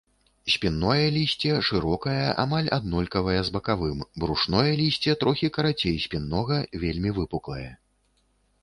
[0.53, 7.71] Спінное лісце шырокае, амаль аднолькавае з бакавым, брушное лісце трохі карацей спіннога, вельмі выпуклае.